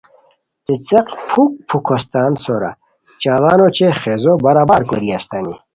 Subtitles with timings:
[0.65, 2.71] څیڅیق پُھک پُھک ہوستان سورا
[3.21, 5.55] چاڑان اوچے خازو برابر کوری استانی